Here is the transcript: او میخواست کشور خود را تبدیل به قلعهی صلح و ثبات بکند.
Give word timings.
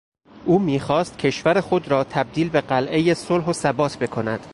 او 0.45 0.59
میخواست 0.59 1.17
کشور 1.17 1.61
خود 1.61 1.87
را 1.87 2.03
تبدیل 2.03 2.49
به 2.49 2.61
قلعهی 2.61 3.13
صلح 3.13 3.45
و 3.45 3.53
ثبات 3.53 3.97
بکند. 3.97 4.45